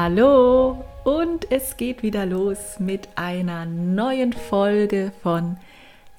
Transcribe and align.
Hallo 0.00 0.84
und 1.02 1.50
es 1.50 1.76
geht 1.76 2.04
wieder 2.04 2.24
los 2.24 2.78
mit 2.78 3.08
einer 3.16 3.66
neuen 3.66 4.32
Folge 4.32 5.12
von 5.24 5.56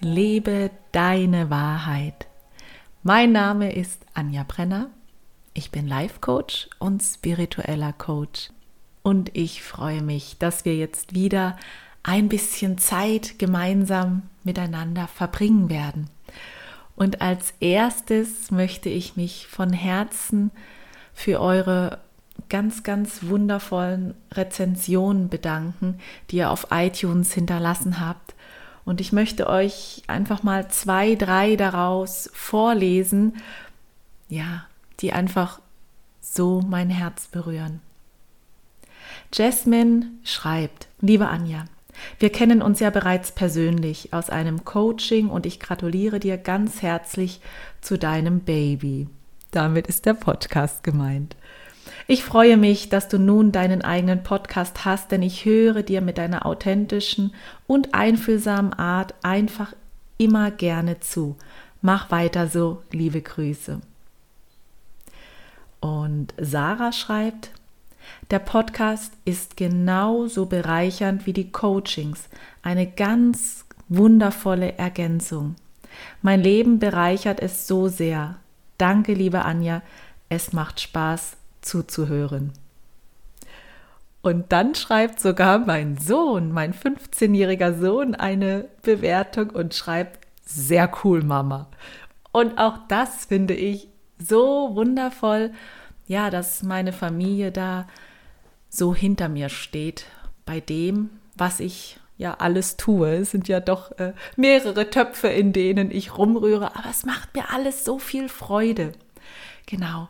Lebe 0.02 0.70
deine 0.92 1.50
Wahrheit. 1.50 2.28
Mein 3.04 3.32
Name 3.32 3.72
ist 3.72 4.06
Anja 4.14 4.44
Brenner. 4.46 4.90
Ich 5.54 5.72
bin 5.72 5.88
Life 5.88 6.20
Coach 6.20 6.68
und 6.80 7.02
spiritueller 7.02 7.94
Coach 7.94 8.50
und 9.02 9.34
ich 9.34 9.64
freue 9.64 10.02
mich, 10.02 10.38
dass 10.40 10.66
wir 10.66 10.76
jetzt 10.76 11.16
wieder 11.16 11.56
ein 12.04 12.28
bisschen 12.28 12.80
Zeit 12.80 13.40
gemeinsam 13.40 14.24
miteinander 14.44 15.08
verbringen 15.08 15.70
werden. 15.70 16.10
Und 16.98 17.22
als 17.22 17.54
erstes 17.62 18.52
möchte 18.52 18.90
ich 18.90 19.16
mich 19.16 19.48
von 19.48 19.72
Herzen 19.72 20.52
für 21.14 21.40
eure 21.40 22.00
ganz, 22.50 22.84
ganz 22.84 23.24
wundervollen 23.24 24.14
Rezensionen 24.32 25.30
bedanken, 25.30 26.00
die 26.30 26.38
ihr 26.38 26.52
auf 26.52 26.68
iTunes 26.72 27.34
hinterlassen 27.34 28.00
habt. 28.00 28.36
Und 28.86 29.02
ich 29.02 29.12
möchte 29.12 29.48
euch 29.48 30.04
einfach 30.08 30.44
mal 30.44 30.70
zwei, 30.70 31.16
drei 31.16 31.56
daraus 31.56 32.30
vorlesen, 32.34 33.38
ja, 34.30 34.66
die 35.00 35.14
einfach 35.14 35.60
so 36.22 36.62
mein 36.62 36.90
Herz 36.90 37.28
berühren. 37.28 37.82
Jasmine 39.34 40.08
schreibt, 40.24 40.88
liebe 41.02 41.28
Anja, 41.28 41.66
wir 42.18 42.32
kennen 42.32 42.62
uns 42.62 42.80
ja 42.80 42.90
bereits 42.90 43.32
persönlich 43.32 44.14
aus 44.14 44.30
einem 44.30 44.66
Coaching 44.66 45.30
und 45.30 45.46
ich 45.46 45.60
gratuliere 45.60 46.20
dir 46.20 46.38
ganz 46.38 46.82
herzlich 46.82 47.42
zu 47.82 47.98
deinem 47.98 48.42
Baby. 48.42 49.08
Damit 49.52 49.88
ist 49.88 50.06
der 50.06 50.14
Podcast 50.14 50.84
gemeint. 50.84 51.36
Ich 52.12 52.24
freue 52.24 52.58
mich, 52.58 52.90
dass 52.90 53.08
du 53.08 53.20
nun 53.20 53.52
deinen 53.52 53.84
eigenen 53.84 54.24
Podcast 54.24 54.84
hast, 54.84 55.12
denn 55.12 55.22
ich 55.22 55.46
höre 55.46 55.84
dir 55.84 56.02
mit 56.02 56.18
deiner 56.18 56.48
authentischen 56.48 57.36
und 57.68 57.94
einfühlsamen 57.94 58.74
Art 58.74 59.14
einfach 59.22 59.76
immer 60.18 60.50
gerne 60.50 61.00
zu. 61.02 61.36
Mach 61.84 62.10
weiter 62.10 62.48
so, 62.48 62.82
liebe 62.92 63.22
Grüße. 63.22 63.80
Und 65.82 66.34
Sarah 66.40 66.94
schreibt, 66.94 67.52
der 68.32 68.40
Podcast 68.40 69.14
ist 69.24 69.56
genauso 69.56 70.48
bereichernd 70.48 71.28
wie 71.28 71.34
die 71.34 71.52
Coachings, 71.52 72.28
eine 72.64 72.88
ganz 72.88 73.66
wundervolle 73.88 74.80
Ergänzung. 74.80 75.58
Mein 76.24 76.42
Leben 76.42 76.80
bereichert 76.80 77.40
es 77.40 77.68
so 77.68 77.88
sehr. 77.88 78.38
Danke, 78.80 79.14
liebe 79.14 79.46
Anja, 79.46 79.84
es 80.28 80.54
macht 80.54 80.80
Spaß 80.80 81.38
zuzuhören. 81.62 82.54
Und 84.22 84.52
dann 84.52 84.76
schreibt 84.76 85.20
sogar 85.20 85.60
mein 85.60 85.98
Sohn, 85.98 86.52
mein 86.52 86.74
15-jähriger 86.74 87.80
Sohn, 87.80 88.16
eine 88.16 88.66
Bewertung 88.84 89.50
und 89.52 89.74
schreibt, 89.74 90.28
sehr 90.46 90.92
cool, 91.04 91.24
Mama. 91.24 91.68
Und 92.32 92.58
auch 92.58 92.78
das 92.88 93.26
finde 93.26 93.54
ich 93.54 93.88
so 94.18 94.76
wundervoll, 94.76 95.52
ja, 96.08 96.30
dass 96.30 96.64
meine 96.64 96.92
Familie 96.92 97.52
da 97.52 97.88
so 98.68 98.94
hinter 98.94 99.30
mir 99.30 99.50
steht 99.50 100.06
bei 100.46 100.60
dem, 100.60 101.10
was 101.36 101.60
ich 101.60 102.00
ja 102.18 102.36
alles 102.36 102.76
tue. 102.76 103.16
Es 103.16 103.32
sind 103.32 103.48
ja 103.48 103.60
doch 103.60 103.98
äh, 104.00 104.14
mehrere 104.36 104.90
Töpfe, 104.90 105.30
in 105.30 105.54
denen 105.54 105.90
ich 105.92 106.18
rumrühre, 106.18 106.76
aber 106.76 106.90
es 106.90 107.06
macht 107.06 107.34
mir 107.36 107.52
alles 107.52 107.86
so 107.86 107.98
viel 107.98 108.28
Freude. 108.28 108.92
Genau. 109.66 110.10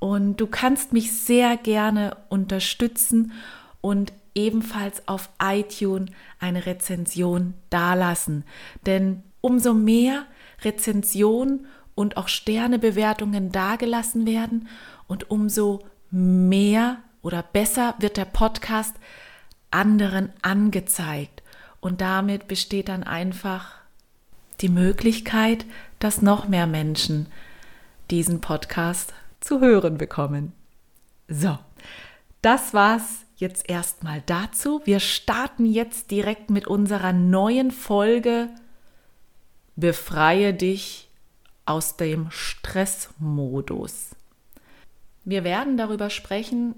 Und 0.00 0.38
du 0.38 0.48
kannst 0.48 0.92
mich 0.92 1.12
sehr 1.12 1.56
gerne 1.56 2.16
unterstützen 2.28 3.32
und 3.80 4.12
ebenfalls 4.34 5.06
auf 5.06 5.28
iTunes 5.40 6.10
eine 6.40 6.66
Rezension 6.66 7.54
dalassen. 7.68 8.44
Denn 8.86 9.22
umso 9.40 9.74
mehr 9.74 10.24
Rezensionen 10.62 11.66
und 11.94 12.16
auch 12.16 12.28
Sternebewertungen 12.28 13.52
dagelassen 13.52 14.26
werden 14.26 14.68
und 15.06 15.30
umso 15.30 15.84
mehr 16.10 16.98
oder 17.22 17.42
besser 17.42 17.94
wird 17.98 18.16
der 18.16 18.24
Podcast 18.24 18.94
anderen 19.70 20.32
angezeigt. 20.42 21.42
Und 21.80 22.00
damit 22.00 22.48
besteht 22.48 22.88
dann 22.88 23.02
einfach 23.02 23.74
die 24.60 24.68
Möglichkeit, 24.68 25.64
dass 25.98 26.22
noch 26.22 26.48
mehr 26.48 26.66
Menschen 26.66 27.26
diesen 28.10 28.40
Podcast 28.40 29.14
zu 29.40 29.60
hören 29.60 29.98
bekommen. 29.98 30.52
So, 31.28 31.58
das 32.42 32.74
war's 32.74 33.24
jetzt 33.36 33.68
erstmal 33.68 34.22
dazu. 34.26 34.82
Wir 34.84 35.00
starten 35.00 35.64
jetzt 35.64 36.10
direkt 36.10 36.50
mit 36.50 36.66
unserer 36.66 37.12
neuen 37.12 37.70
Folge 37.70 38.48
Befreie 39.76 40.52
dich 40.52 41.08
aus 41.64 41.96
dem 41.96 42.30
Stressmodus. 42.30 44.10
Wir 45.24 45.44
werden 45.44 45.76
darüber 45.76 46.10
sprechen, 46.10 46.74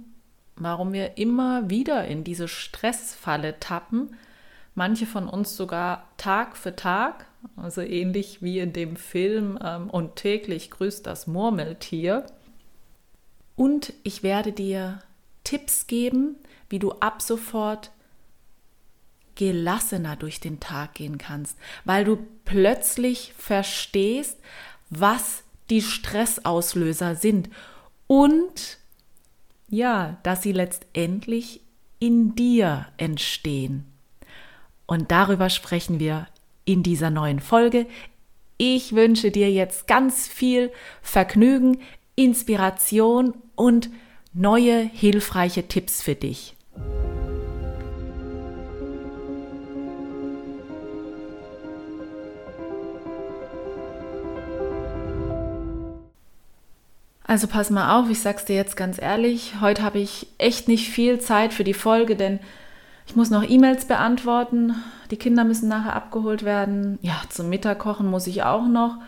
warum 0.56 0.93
wir 0.93 1.17
immer 1.17 1.71
wieder 1.71 2.06
in 2.06 2.25
diese 2.25 2.49
Stressfalle 2.49 3.59
tappen, 3.59 4.17
manche 4.75 5.06
von 5.06 5.28
uns 5.28 5.56
sogar 5.56 6.09
Tag 6.17 6.56
für 6.56 6.77
Tag, 6.77 7.27
also 7.56 7.81
ähnlich 7.81 8.43
wie 8.43 8.59
in 8.61 8.72
dem 8.72 8.97
Film 8.97 9.59
ähm, 9.62 9.91
Und 9.91 10.17
täglich 10.17 10.71
grüßt 10.71 11.06
das 11.06 11.27
Murmeltier. 11.27 12.27
Und 13.57 13.93
ich 14.03 14.23
werde 14.23 14.53
dir 14.53 15.03
Tipps 15.45 15.87
geben, 15.87 16.37
wie 16.69 16.79
du 16.79 16.93
ab 16.93 17.21
sofort 17.23 17.91
gelassener 19.35 20.17
durch 20.17 20.41
den 20.41 20.61
Tag 20.61 20.95
gehen 20.95 21.19
kannst, 21.19 21.57
weil 21.85 22.05
du 22.05 22.19
plötzlich 22.45 23.33
verstehst, 23.37 24.39
was 24.91 25.43
die 25.71 25.83
Stressauslöser 25.83 27.17
sind 27.17 27.49
und 28.07 28.79
ja, 29.69 30.19
dass 30.23 30.43
sie 30.43 30.53
letztendlich 30.53 31.63
in 31.99 32.34
dir 32.34 32.87
entstehen. 32.99 33.87
Und 34.87 35.11
darüber 35.11 35.49
sprechen 35.49 35.99
wir 35.99 36.29
in 36.67 36.83
dieser 36.83 37.09
neuen 37.09 37.41
Folge. 37.41 37.87
Ich 38.59 38.95
wünsche 38.95 39.31
dir 39.31 39.51
jetzt 39.51 39.87
ganz 39.87 40.29
viel 40.29 40.71
Vergnügen, 41.01 41.81
Inspiration 42.15 43.34
und 43.55 43.91
neue 44.33 44.78
hilfreiche 44.81 45.69
Tipps 45.69 46.03
für 46.03 46.15
dich. 46.15 46.55
Also 57.25 57.47
pass 57.47 57.71
mal 57.71 57.99
auf, 57.99 58.11
ich 58.11 58.21
sag's 58.21 58.45
dir 58.45 58.56
jetzt 58.56 58.77
ganz 58.77 59.01
ehrlich, 59.01 59.55
heute 59.62 59.83
habe 59.83 59.99
ich 59.99 60.27
echt 60.37 60.69
nicht 60.69 60.91
viel 60.91 61.19
Zeit 61.19 61.55
für 61.55 61.65
die 61.65 61.72
Folge, 61.72 62.15
denn 62.15 62.41
ich 63.06 63.17
muss 63.17 63.31
noch 63.31 63.43
E-Mails 63.43 63.87
beantworten, 63.87 64.75
die 65.11 65.17
Kinder 65.17 65.45
müssen 65.45 65.67
nachher 65.67 65.97
abgeholt 65.97 66.45
werden. 66.45 66.99
Ja, 67.01 67.22
zum 67.31 67.49
Mittag 67.49 67.78
kochen 67.78 68.06
muss 68.06 68.27
ich 68.27 68.43
auch 68.43 68.67
noch. 68.67 68.99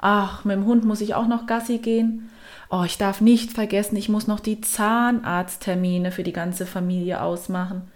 Ach, 0.00 0.44
mit 0.44 0.56
dem 0.56 0.64
Hund 0.64 0.84
muss 0.84 1.00
ich 1.00 1.14
auch 1.14 1.26
noch 1.26 1.46
Gassi 1.46 1.78
gehen. 1.78 2.30
Oh, 2.70 2.84
ich 2.84 2.98
darf 2.98 3.20
nicht 3.20 3.52
vergessen, 3.52 3.96
ich 3.96 4.08
muss 4.08 4.26
noch 4.26 4.40
die 4.40 4.60
Zahnarzttermine 4.60 6.12
für 6.12 6.22
die 6.22 6.32
ganze 6.32 6.66
Familie 6.66 7.20
ausmachen. 7.20 7.90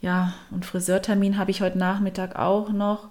Ja, 0.00 0.32
und 0.50 0.64
Friseurtermin 0.64 1.38
habe 1.38 1.50
ich 1.50 1.60
heute 1.60 1.78
Nachmittag 1.78 2.36
auch 2.36 2.70
noch. 2.70 3.08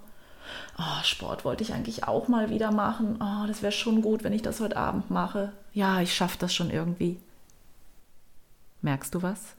Oh, 0.78 1.02
Sport 1.04 1.44
wollte 1.44 1.62
ich 1.62 1.74
eigentlich 1.74 2.04
auch 2.04 2.28
mal 2.28 2.50
wieder 2.50 2.72
machen. 2.72 3.18
Oh, 3.20 3.46
das 3.46 3.62
wäre 3.62 3.72
schon 3.72 4.02
gut, 4.02 4.24
wenn 4.24 4.32
ich 4.32 4.42
das 4.42 4.60
heute 4.60 4.76
Abend 4.76 5.10
mache. 5.10 5.52
Ja, 5.72 6.00
ich 6.00 6.14
schaffe 6.14 6.38
das 6.38 6.54
schon 6.54 6.70
irgendwie. 6.70 7.18
Merkst 8.82 9.14
du 9.14 9.22
was? 9.22 9.54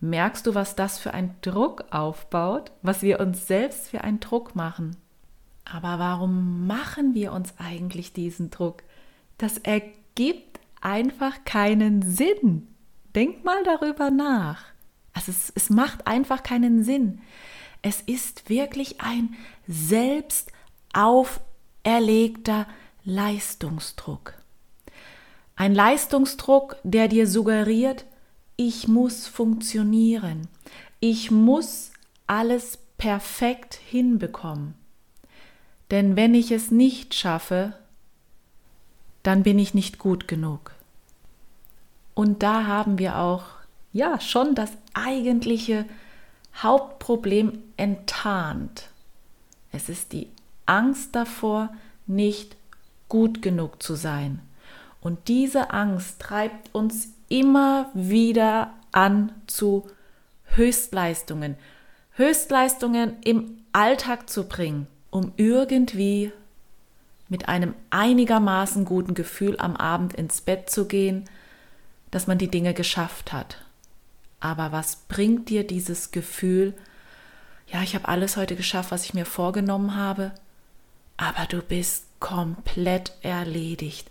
Merkst 0.00 0.46
du, 0.46 0.54
was 0.54 0.76
das 0.76 0.98
für 0.98 1.14
ein 1.14 1.34
Druck 1.40 1.84
aufbaut, 1.90 2.70
was 2.82 3.02
wir 3.02 3.20
uns 3.20 3.46
selbst 3.46 3.88
für 3.88 4.02
einen 4.02 4.20
Druck 4.20 4.54
machen? 4.54 4.96
Aber 5.70 5.98
warum 5.98 6.66
machen 6.66 7.14
wir 7.14 7.32
uns 7.32 7.54
eigentlich 7.58 8.12
diesen 8.12 8.50
Druck? 8.50 8.82
Das 9.36 9.58
ergibt 9.58 10.60
einfach 10.80 11.44
keinen 11.44 12.02
Sinn. 12.02 12.66
Denk 13.14 13.44
mal 13.44 13.62
darüber 13.64 14.10
nach. 14.10 14.64
Also 15.12 15.30
es, 15.30 15.52
es 15.54 15.70
macht 15.70 16.06
einfach 16.06 16.42
keinen 16.42 16.84
Sinn. 16.84 17.20
Es 17.82 18.00
ist 18.00 18.48
wirklich 18.48 19.00
ein 19.00 19.34
selbst 19.66 20.52
auferlegter 20.92 22.66
Leistungsdruck. 23.04 24.34
Ein 25.56 25.74
Leistungsdruck, 25.74 26.76
der 26.82 27.08
dir 27.08 27.26
suggeriert, 27.26 28.04
ich 28.56 28.88
muss 28.88 29.26
funktionieren. 29.26 30.48
Ich 31.00 31.30
muss 31.30 31.92
alles 32.26 32.78
perfekt 32.96 33.74
hinbekommen. 33.74 34.74
Denn 35.90 36.16
wenn 36.16 36.34
ich 36.34 36.50
es 36.50 36.70
nicht 36.70 37.14
schaffe, 37.14 37.72
dann 39.22 39.42
bin 39.42 39.58
ich 39.58 39.74
nicht 39.74 39.98
gut 39.98 40.28
genug. 40.28 40.72
Und 42.14 42.42
da 42.42 42.66
haben 42.66 42.98
wir 42.98 43.18
auch 43.18 43.44
ja 43.92 44.20
schon 44.20 44.54
das 44.54 44.70
eigentliche 44.92 45.84
Hauptproblem 46.56 47.62
enttarnt. 47.76 48.88
Es 49.72 49.88
ist 49.88 50.12
die 50.12 50.28
Angst 50.66 51.14
davor, 51.14 51.70
nicht 52.06 52.56
gut 53.08 53.42
genug 53.42 53.82
zu 53.82 53.94
sein. 53.94 54.40
Und 55.00 55.28
diese 55.28 55.70
Angst 55.70 56.20
treibt 56.20 56.74
uns 56.74 57.08
immer 57.28 57.90
wieder 57.94 58.74
an 58.92 59.32
zu 59.46 59.86
Höchstleistungen. 60.44 61.56
Höchstleistungen 62.12 63.16
im 63.22 63.58
Alltag 63.72 64.28
zu 64.28 64.48
bringen, 64.48 64.88
um 65.10 65.32
irgendwie 65.36 66.32
mit 67.28 67.48
einem 67.48 67.74
einigermaßen 67.90 68.84
guten 68.84 69.14
Gefühl 69.14 69.56
am 69.58 69.76
Abend 69.76 70.14
ins 70.14 70.40
Bett 70.40 70.70
zu 70.70 70.86
gehen, 70.86 71.28
dass 72.10 72.26
man 72.26 72.38
die 72.38 72.48
Dinge 72.48 72.74
geschafft 72.74 73.32
hat. 73.32 73.58
Aber 74.40 74.72
was 74.72 74.96
bringt 75.08 75.48
dir 75.48 75.66
dieses 75.66 76.10
Gefühl, 76.10 76.74
ja, 77.66 77.82
ich 77.82 77.94
habe 77.94 78.08
alles 78.08 78.36
heute 78.36 78.56
geschafft, 78.56 78.90
was 78.90 79.04
ich 79.04 79.14
mir 79.14 79.26
vorgenommen 79.26 79.94
habe, 79.94 80.32
aber 81.16 81.46
du 81.46 81.60
bist 81.60 82.04
komplett 82.20 83.12
erledigt. 83.22 84.08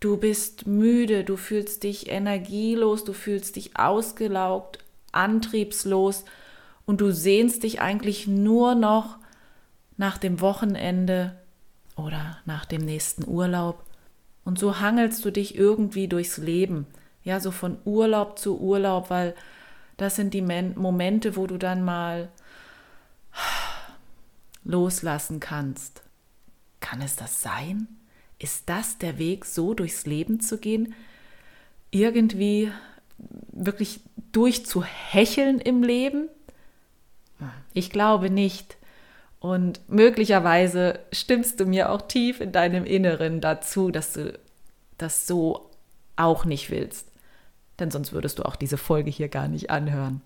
Du 0.00 0.16
bist 0.16 0.66
müde, 0.66 1.24
du 1.24 1.36
fühlst 1.36 1.82
dich 1.82 2.10
energielos, 2.10 3.04
du 3.04 3.12
fühlst 3.12 3.56
dich 3.56 3.78
ausgelaugt, 3.78 4.78
antriebslos 5.12 6.24
und 6.84 7.00
du 7.00 7.12
sehnst 7.12 7.62
dich 7.62 7.80
eigentlich 7.80 8.26
nur 8.26 8.74
noch 8.74 9.18
nach 9.96 10.18
dem 10.18 10.40
Wochenende 10.40 11.36
oder 11.96 12.38
nach 12.44 12.64
dem 12.64 12.84
nächsten 12.84 13.26
Urlaub. 13.26 13.84
Und 14.44 14.58
so 14.58 14.80
hangelst 14.80 15.24
du 15.24 15.30
dich 15.30 15.56
irgendwie 15.56 16.08
durchs 16.08 16.38
Leben, 16.38 16.86
ja, 17.24 17.40
so 17.40 17.50
von 17.50 17.78
Urlaub 17.84 18.38
zu 18.38 18.60
Urlaub, 18.60 19.10
weil 19.10 19.34
das 19.96 20.16
sind 20.16 20.34
die 20.34 20.42
Momente, 20.42 21.36
wo 21.36 21.46
du 21.46 21.58
dann 21.58 21.82
mal 21.82 22.28
loslassen 24.64 25.40
kannst. 25.40 26.02
Kann 26.80 27.00
es 27.00 27.16
das 27.16 27.42
sein? 27.42 27.88
Ist 28.38 28.68
das 28.68 28.98
der 28.98 29.18
Weg, 29.18 29.44
so 29.44 29.74
durchs 29.74 30.06
Leben 30.06 30.40
zu 30.40 30.58
gehen? 30.58 30.94
Irgendwie 31.90 32.70
wirklich 33.52 34.00
durchzuhecheln 34.32 35.58
im 35.58 35.82
Leben? 35.82 36.28
Ich 37.72 37.90
glaube 37.90 38.30
nicht. 38.30 38.75
Und 39.46 39.88
möglicherweise 39.88 40.98
stimmst 41.12 41.60
du 41.60 41.66
mir 41.66 41.90
auch 41.90 42.02
tief 42.02 42.40
in 42.40 42.50
deinem 42.50 42.84
Inneren 42.84 43.40
dazu, 43.40 43.92
dass 43.92 44.14
du 44.14 44.36
das 44.98 45.28
so 45.28 45.70
auch 46.16 46.44
nicht 46.44 46.68
willst. 46.68 47.12
Denn 47.78 47.92
sonst 47.92 48.12
würdest 48.12 48.40
du 48.40 48.42
auch 48.42 48.56
diese 48.56 48.76
Folge 48.76 49.08
hier 49.08 49.28
gar 49.28 49.46
nicht 49.46 49.70
anhören. 49.70 50.20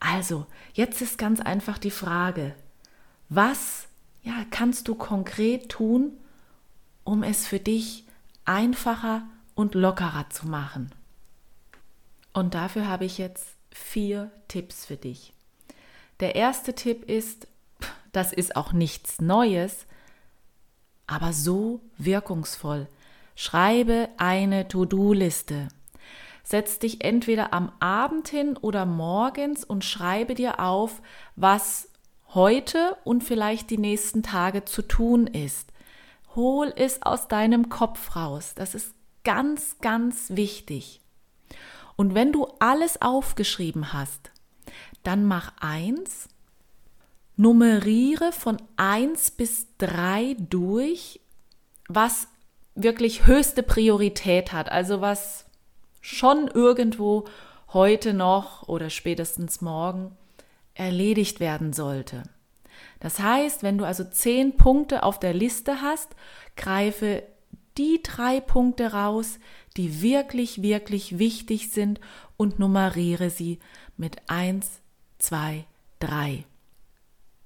Also, 0.00 0.46
jetzt 0.72 1.02
ist 1.02 1.18
ganz 1.18 1.42
einfach 1.42 1.76
die 1.76 1.90
Frage, 1.90 2.54
was 3.28 3.86
ja, 4.22 4.46
kannst 4.50 4.88
du 4.88 4.94
konkret 4.94 5.68
tun, 5.68 6.12
um 7.04 7.24
es 7.24 7.46
für 7.46 7.60
dich 7.60 8.06
einfacher 8.46 9.24
und 9.54 9.74
lockerer 9.74 10.30
zu 10.30 10.48
machen? 10.48 10.90
Und 12.32 12.54
dafür 12.54 12.88
habe 12.88 13.04
ich 13.04 13.18
jetzt 13.18 13.44
vier 13.72 14.30
Tipps 14.48 14.86
für 14.86 14.96
dich. 14.96 15.34
Der 16.20 16.34
erste 16.34 16.72
Tipp 16.72 17.10
ist, 17.10 17.46
das 18.12 18.32
ist 18.32 18.56
auch 18.56 18.72
nichts 18.72 19.20
Neues, 19.20 19.86
aber 21.06 21.32
so 21.32 21.80
wirkungsvoll. 21.98 22.88
Schreibe 23.34 24.08
eine 24.18 24.68
To-Do-Liste. 24.68 25.68
Setz 26.44 26.78
dich 26.78 27.04
entweder 27.04 27.52
am 27.52 27.72
Abend 27.80 28.28
hin 28.28 28.56
oder 28.56 28.84
morgens 28.84 29.64
und 29.64 29.84
schreibe 29.84 30.34
dir 30.34 30.60
auf, 30.60 31.00
was 31.36 31.88
heute 32.34 32.96
und 33.04 33.24
vielleicht 33.24 33.70
die 33.70 33.78
nächsten 33.78 34.22
Tage 34.22 34.64
zu 34.64 34.82
tun 34.82 35.26
ist. 35.26 35.72
Hol 36.34 36.72
es 36.76 37.02
aus 37.02 37.28
deinem 37.28 37.68
Kopf 37.68 38.16
raus. 38.16 38.54
Das 38.54 38.74
ist 38.74 38.94
ganz, 39.24 39.78
ganz 39.80 40.30
wichtig. 40.30 41.00
Und 41.96 42.14
wenn 42.14 42.32
du 42.32 42.48
alles 42.58 43.00
aufgeschrieben 43.00 43.92
hast, 43.92 44.30
dann 45.02 45.24
mach 45.24 45.52
eins, 45.60 46.28
nummeriere 47.42 48.30
von 48.30 48.62
eins 48.76 49.32
bis 49.32 49.66
drei 49.76 50.36
durch, 50.38 51.20
was 51.88 52.28
wirklich 52.76 53.26
höchste 53.26 53.64
Priorität 53.64 54.52
hat, 54.52 54.70
also 54.70 55.00
was 55.00 55.44
schon 56.00 56.46
irgendwo 56.46 57.24
heute 57.72 58.14
noch 58.14 58.68
oder 58.68 58.90
spätestens 58.90 59.60
morgen 59.60 60.16
erledigt 60.74 61.40
werden 61.40 61.72
sollte. 61.72 62.22
Das 63.00 63.18
heißt, 63.18 63.64
wenn 63.64 63.76
du 63.76 63.84
also 63.84 64.04
zehn 64.04 64.56
Punkte 64.56 65.02
auf 65.02 65.18
der 65.18 65.34
Liste 65.34 65.82
hast, 65.82 66.14
greife 66.56 67.24
die 67.76 68.00
drei 68.04 68.40
Punkte 68.40 68.92
raus, 68.92 69.40
die 69.76 70.00
wirklich, 70.00 70.62
wirklich 70.62 71.18
wichtig 71.18 71.72
sind 71.72 71.98
und 72.36 72.60
nummeriere 72.60 73.30
sie 73.30 73.58
mit 73.96 74.18
eins, 74.28 74.80
zwei, 75.18 75.64
drei. 75.98 76.44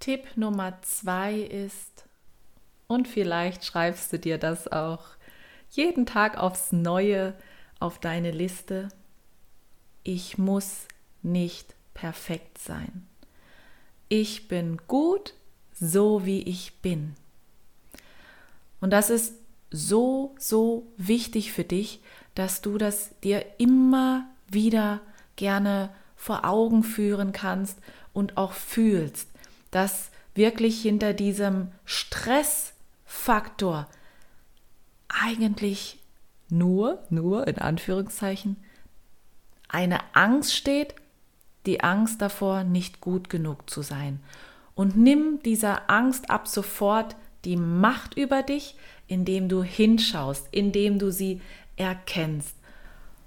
Tipp 0.01 0.37
Nummer 0.37 0.81
zwei 0.83 1.35
ist, 1.35 2.05
und 2.89 3.09
vielleicht 3.09 3.65
schreibst 3.65 4.13
du 4.13 4.19
dir 4.19 4.39
das 4.39 4.71
auch 4.71 5.05
jeden 5.71 6.07
Tag 6.07 6.39
aufs 6.39 6.71
Neue 6.71 7.35
auf 7.81 7.99
deine 7.99 8.31
Liste, 8.31 8.89
ich 10.05 10.39
muss 10.39 10.87
nicht 11.23 11.75
perfekt 11.95 12.59
sein 12.59 13.09
ich 14.09 14.49
bin 14.49 14.79
gut, 14.87 15.35
so 15.73 16.25
wie 16.25 16.43
ich 16.43 16.81
bin. 16.81 17.15
Und 18.81 18.91
das 18.91 19.11
ist 19.11 19.35
so, 19.71 20.35
so 20.39 20.87
wichtig 20.97 21.53
für 21.53 21.65
dich, 21.65 22.01
dass 22.35 22.63
du 22.63 22.79
das 22.79 23.19
dir 23.21 23.45
immer 23.59 24.29
wieder 24.49 25.00
gerne 25.35 25.91
vor 26.15 26.45
Augen 26.45 26.83
führen 26.83 27.33
kannst 27.33 27.79
und 28.12 28.37
auch 28.37 28.53
fühlst, 28.53 29.29
dass 29.76 30.11
wirklich 30.35 30.80
hinter 30.80 31.12
diesem 31.12 31.68
Stressfaktor 31.85 33.87
eigentlich 35.06 35.99
nur, 36.49 37.02
nur 37.11 37.47
in 37.47 37.59
Anführungszeichen, 37.59 38.56
eine 39.68 39.99
Angst 40.14 40.54
steht, 40.54 40.95
die 41.66 41.83
Angst 41.83 42.23
davor, 42.23 42.64
nicht 42.64 43.02
gut 43.02 43.28
genug 43.28 43.68
zu 43.68 43.83
sein. 43.83 44.21
Und 44.75 44.97
nimm 44.97 45.42
dieser 45.45 45.90
Angst 45.90 46.30
ab 46.30 46.49
sofort 46.49 47.14
die 47.45 47.59
Macht 47.59 48.16
über 48.16 48.42
dich, 48.42 48.76
indem 49.09 49.50
du 49.50 49.62
hinschaust, 49.62 50.49
indem 50.52 50.99
du 50.99 51.12
sie 51.12 51.42
erkennst 51.76 52.56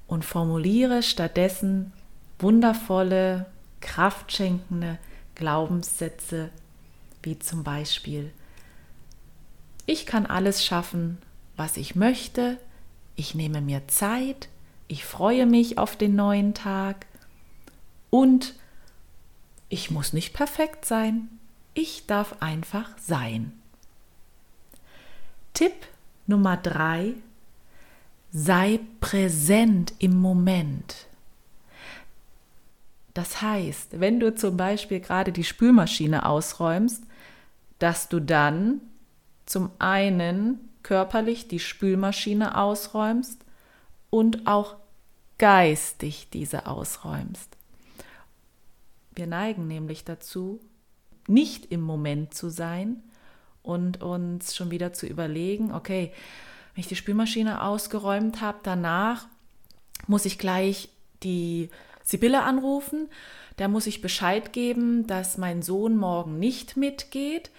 und 0.08 0.26
formuliere 0.26 1.04
stattdessen 1.04 1.94
wundervolle, 2.40 3.46
kraftschenkende 3.82 4.98
Glaubenssätze, 5.40 6.50
wie 7.24 7.40
zum 7.40 7.64
Beispiel, 7.64 8.32
ich 9.86 10.06
kann 10.06 10.26
alles 10.26 10.64
schaffen, 10.64 11.18
was 11.56 11.78
ich 11.78 11.96
möchte, 11.96 12.60
ich 13.16 13.34
nehme 13.34 13.62
mir 13.62 13.88
Zeit, 13.88 14.50
ich 14.88 15.06
freue 15.06 15.46
mich 15.46 15.78
auf 15.78 15.96
den 15.96 16.16
neuen 16.16 16.54
Tag, 16.54 17.06
und 18.10 18.56
ich 19.70 19.92
muss 19.92 20.14
nicht 20.14 20.34
perfekt 20.34 20.86
sein. 20.86 21.30
Ich 21.74 22.08
darf 22.08 22.42
einfach 22.42 22.98
sein. 22.98 23.54
Tipp 25.54 25.74
Nummer 26.28 26.58
drei. 26.58 27.14
Sei 28.32 28.80
präsent 29.00 29.94
im 30.00 30.18
Moment. 30.18 31.08
Das 33.14 33.42
heißt, 33.42 34.00
wenn 34.00 34.20
du 34.20 34.36
zum 34.36 34.58
Beispiel 34.58 35.00
gerade 35.00 35.32
die 35.32 35.44
Spülmaschine 35.44 36.26
ausräumst, 36.26 37.04
dass 37.80 38.10
du 38.10 38.20
dann 38.20 38.82
zum 39.46 39.72
einen 39.80 40.60
körperlich 40.84 41.48
die 41.48 41.60
Spülmaschine 41.60 42.58
ausräumst 42.58 43.44
und 44.10 44.48
auch 44.48 44.76
geistig 45.38 46.28
diese 46.32 46.68
ausräumst. 46.68 47.58
Wir 49.16 49.28
neigen 49.28 49.68
nämlich 49.68 50.04
dazu, 50.04 50.60
nicht 51.28 51.72
im 51.72 51.82
Moment 51.82 52.34
zu 52.34 52.50
sein 52.50 53.04
und 53.64 54.02
uns 54.02 54.56
schon 54.56 54.72
wieder 54.72 54.94
zu 54.94 55.06
überlegen, 55.06 55.74
okay, 55.74 56.12
wenn 56.74 56.82
ich 56.82 56.88
die 56.88 56.96
Spülmaschine 56.96 57.64
ausgeräumt 57.64 58.42
habe, 58.42 58.60
danach 58.64 59.28
muss 60.08 60.26
ich 60.26 60.38
gleich 60.40 60.90
die 61.24 61.70
Sibylle 62.10 62.44
anrufen, 62.44 63.08
da 63.58 63.68
muss 63.68 63.88
ich 63.88 64.02
Bescheid 64.02 64.54
geben, 64.54 65.06
dass 65.06 65.38
mein 65.38 65.62
Sohn 65.62 65.98
morgen 65.98 66.40
nicht 66.40 66.78
mitgeht. 66.78 67.52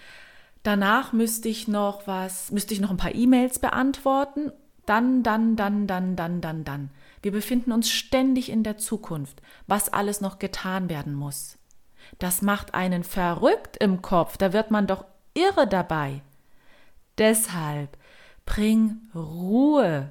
Danach 0.63 1.13
müsste 1.13 1.47
ich 1.47 1.67
noch 1.67 2.07
was, 2.07 2.51
müsste 2.51 2.73
ich 2.73 2.79
noch 2.79 2.91
ein 2.91 2.97
paar 2.97 3.15
E-Mails 3.15 3.59
beantworten. 3.59 4.51
Dann, 4.85 5.23
dann, 5.23 5.55
dann, 5.55 5.87
dann, 5.87 6.15
dann, 6.15 6.41
dann, 6.41 6.63
dann. 6.63 6.89
Wir 7.21 7.31
befinden 7.31 7.71
uns 7.71 7.89
ständig 7.89 8.49
in 8.49 8.63
der 8.63 8.77
Zukunft, 8.77 9.41
was 9.67 9.93
alles 9.93 10.21
noch 10.21 10.39
getan 10.39 10.89
werden 10.89 11.13
muss. 11.13 11.57
Das 12.19 12.41
macht 12.41 12.73
einen 12.73 13.03
verrückt 13.03 13.77
im 13.77 14.01
Kopf, 14.01 14.37
da 14.37 14.53
wird 14.53 14.71
man 14.71 14.87
doch 14.87 15.05
irre 15.33 15.67
dabei. 15.67 16.21
Deshalb 17.17 17.95
bring 18.45 18.97
Ruhe 19.13 20.09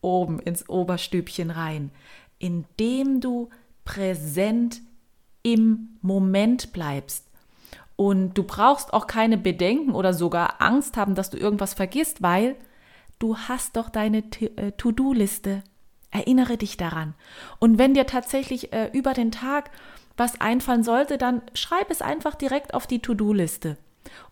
oben 0.00 0.38
ins 0.38 0.68
Oberstübchen 0.68 1.50
rein, 1.50 1.90
indem 2.38 3.20
du 3.20 3.50
präsent 3.86 4.82
im 5.42 5.96
Moment 6.02 6.74
bleibst. 6.74 7.24
Und 7.96 8.34
du 8.34 8.42
brauchst 8.42 8.92
auch 8.92 9.06
keine 9.06 9.38
Bedenken 9.38 9.92
oder 9.92 10.12
sogar 10.12 10.60
Angst 10.60 10.98
haben, 10.98 11.14
dass 11.14 11.30
du 11.30 11.38
irgendwas 11.38 11.72
vergisst, 11.72 12.20
weil 12.20 12.56
du 13.18 13.38
hast 13.38 13.76
doch 13.76 13.88
deine 13.88 14.18
äh, 14.18 14.72
To-Do-Liste. 14.72 15.62
Erinnere 16.10 16.58
dich 16.58 16.76
daran. 16.76 17.14
Und 17.58 17.78
wenn 17.78 17.94
dir 17.94 18.06
tatsächlich 18.06 18.74
äh, 18.74 18.90
über 18.92 19.14
den 19.14 19.32
Tag 19.32 19.70
was 20.18 20.40
einfallen 20.40 20.82
sollte, 20.82 21.16
dann 21.16 21.42
schreib 21.54 21.90
es 21.90 22.02
einfach 22.02 22.34
direkt 22.34 22.74
auf 22.74 22.86
die 22.86 23.00
To-Do-Liste. 23.00 23.78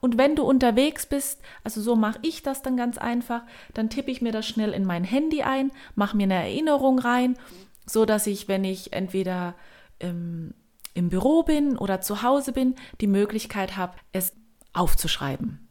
Und 0.00 0.18
wenn 0.18 0.36
du 0.36 0.44
unterwegs 0.44 1.06
bist, 1.06 1.40
also 1.62 1.80
so 1.80 1.96
mache 1.96 2.18
ich 2.22 2.42
das 2.42 2.62
dann 2.62 2.76
ganz 2.76 2.98
einfach, 2.98 3.42
dann 3.72 3.90
tippe 3.90 4.10
ich 4.10 4.22
mir 4.22 4.32
das 4.32 4.46
schnell 4.46 4.72
in 4.72 4.84
mein 4.84 5.04
Handy 5.04 5.42
ein, 5.42 5.72
mache 5.94 6.16
mir 6.16 6.24
eine 6.24 6.34
Erinnerung 6.34 6.98
rein, 6.98 7.36
so 7.86 8.04
dass 8.04 8.26
ich, 8.26 8.48
wenn 8.48 8.64
ich 8.64 8.92
entweder 8.92 9.54
ähm, 10.00 10.54
im 10.94 11.08
Büro 11.08 11.42
bin 11.42 11.76
oder 11.76 12.00
zu 12.00 12.22
Hause 12.22 12.52
bin, 12.52 12.76
die 13.00 13.06
Möglichkeit 13.06 13.76
habe, 13.76 13.94
es 14.12 14.32
aufzuschreiben. 14.72 15.66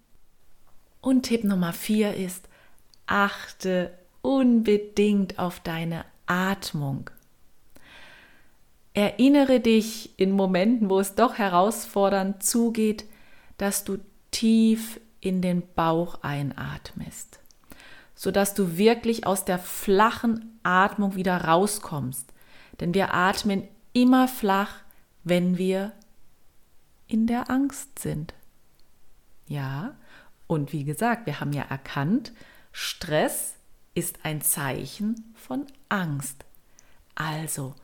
Und 1.01 1.23
Tipp 1.23 1.43
Nummer 1.43 1.73
vier 1.73 2.13
ist, 2.13 2.47
achte 3.07 3.91
unbedingt 4.21 5.39
auf 5.39 5.59
deine 5.59 6.05
Atmung. 6.25 7.09
Erinnere 8.93 9.59
dich 9.59 10.17
in 10.17 10.31
Momenten, 10.31 10.89
wo 10.89 10.99
es 10.99 11.15
doch 11.15 11.35
herausfordernd 11.35 12.43
zugeht, 12.43 13.05
dass 13.57 13.83
du 13.83 13.97
tief 14.31 14.99
in 15.19 15.41
den 15.41 15.63
Bauch 15.75 16.21
einatmest, 16.21 17.39
sodass 18.15 18.53
du 18.53 18.77
wirklich 18.77 19.25
aus 19.25 19.45
der 19.45 19.59
flachen 19.59 20.59
Atmung 20.63 21.15
wieder 21.15 21.37
rauskommst. 21.37 22.33
Denn 22.79 22.93
wir 22.93 23.13
atmen 23.13 23.67
immer 23.93 24.27
flach, 24.27 24.75
wenn 25.23 25.57
wir 25.57 25.93
in 27.07 27.27
der 27.27 27.49
Angst 27.49 27.99
sind. 27.99 28.33
Ja, 29.47 29.95
und 30.47 30.73
wie 30.73 30.83
gesagt, 30.83 31.25
wir 31.25 31.39
haben 31.39 31.53
ja 31.53 31.63
erkannt, 31.63 32.33
Stress 32.71 33.55
ist 33.93 34.19
ein 34.23 34.41
Zeichen 34.41 35.33
von 35.35 35.67
Angst. 35.89 36.45
Also 37.15 37.75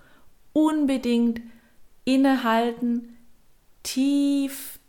unbedingt 0.54 1.42
innehalten, 2.06 3.18
tief 3.84 4.80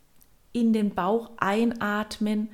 in 0.53 0.73
den 0.73 0.93
Bauch 0.93 1.31
einatmen, 1.37 2.49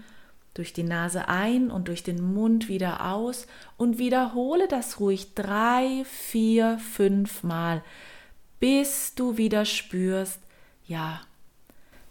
durch 0.58 0.74
die 0.74 0.84
Nase 0.84 1.28
ein 1.28 1.70
und 1.70 1.88
durch 1.88 2.04
den 2.04 2.34
Mund 2.34 2.68
wieder 2.68 3.06
aus 3.12 3.46
und 3.78 3.98
wiederhole 3.98 4.68
das 4.68 5.00
ruhig 5.00 5.36
drei, 5.36 6.04
vier, 6.06 6.80
fünf 6.80 7.44
Mal, 7.44 7.84
bis 8.60 9.14
du 9.14 9.38
wieder 9.38 9.66
spürst, 9.66 10.40
ja, 10.88 11.22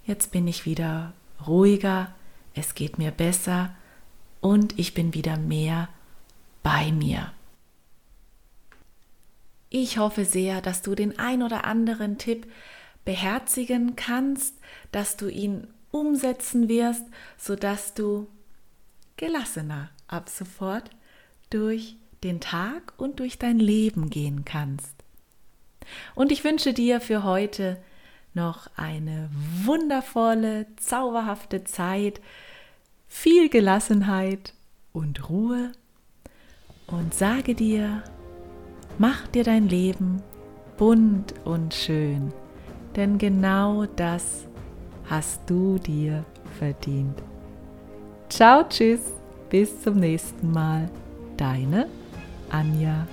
jetzt 0.05 0.31
bin 0.31 0.47
ich 0.47 0.65
wieder 0.65 1.13
ruhiger, 1.47 2.15
es 2.55 2.75
geht 2.75 2.99
mir 2.99 3.11
besser 3.11 3.75
und 4.41 4.79
ich 4.79 4.95
bin 4.95 5.13
wieder 5.13 5.37
mehr 5.37 5.89
bei 6.63 6.93
mir. 6.93 7.33
Ich 9.71 9.99
hoffe 9.99 10.25
sehr, 10.25 10.61
dass 10.61 10.83
du 10.83 10.95
den 10.95 11.19
ein 11.19 11.43
oder 11.43 11.65
anderen 11.65 12.19
Tipp 12.19 12.47
beherzigen 13.05 13.97
kannst, 13.97 14.55
dass 14.93 15.17
du 15.17 15.29
ihn 15.29 15.67
umsetzen 15.91 16.69
wirst, 16.69 17.05
sodass 17.37 17.95
du 17.95 18.29
gelassener 19.17 19.91
ab 20.09 20.29
sofort 20.29 20.91
durch 21.51 21.97
den 22.25 22.41
Tag 22.41 22.93
und 22.97 23.21
durch 23.21 23.39
dein 23.39 23.59
Leben 23.59 24.11
gehen 24.11 24.45
kannst. 24.45 24.95
Und 26.15 26.33
ich 26.33 26.45
wünsche 26.45 26.73
dir 26.73 27.01
für 27.01 27.23
heute 27.23 27.79
noch 28.35 28.69
eine 28.77 29.31
wundervolle, 29.65 30.67
zauberhafte 30.77 31.65
Zeit, 31.65 32.21
viel 33.09 33.49
Gelassenheit 33.49 34.53
und 34.93 35.29
Ruhe 35.29 35.73
und 36.87 37.15
sage 37.15 37.55
dir, 37.55 38.03
mach 38.99 39.27
dir 39.29 39.45
dein 39.45 39.69
Leben 39.69 40.23
bunt 40.77 41.35
und 41.45 41.73
schön, 41.73 42.33
denn 42.95 43.19
genau 43.19 43.87
das 43.87 44.47
hast 45.09 45.49
du 45.49 45.79
dir 45.79 46.25
verdient. 46.59 47.23
Ciao, 48.29 48.65
tschüss, 48.69 49.01
bis 49.51 49.83
zum 49.83 49.97
nächsten 50.01 50.51
Mal. 50.51 50.91
Deine 51.37 51.89
Anja. 52.51 53.07